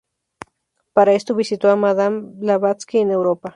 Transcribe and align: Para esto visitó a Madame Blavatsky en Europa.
Para 0.93 1.13
esto 1.13 1.35
visitó 1.35 1.69
a 1.69 1.75
Madame 1.75 2.21
Blavatsky 2.25 2.97
en 3.01 3.11
Europa. 3.11 3.49